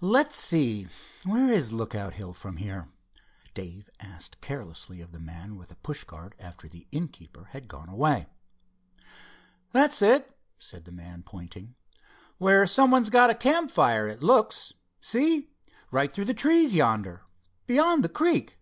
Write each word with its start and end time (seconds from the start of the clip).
"Let's 0.00 0.36
see, 0.36 0.86
where 1.24 1.50
is 1.50 1.72
Lookout 1.72 2.14
Hill 2.14 2.32
from 2.32 2.58
here?" 2.58 2.86
Dave 3.54 3.90
asked 3.98 4.40
carelessly 4.40 5.00
of 5.00 5.10
the 5.10 5.18
man 5.18 5.56
with 5.56 5.70
the 5.70 5.74
pushcart, 5.74 6.34
after 6.38 6.68
the 6.68 6.86
inn 6.92 7.08
keeper 7.08 7.46
had 7.50 7.66
gone 7.66 7.88
away. 7.88 8.28
"That's 9.72 10.00
it," 10.00 10.38
said 10.60 10.84
the 10.84 10.92
man, 10.92 11.24
pointing. 11.24 11.74
"Where 12.38 12.68
some 12.68 12.92
one's 12.92 13.10
got 13.10 13.30
a 13.30 13.34
campfire, 13.34 14.06
it 14.06 14.22
looks. 14.22 14.74
See, 15.00 15.48
right 15.90 16.12
through 16.12 16.26
the 16.26 16.34
trees 16.34 16.72
yonder, 16.76 17.22
beyond 17.66 18.04
the 18.04 18.08
creek." 18.08 18.60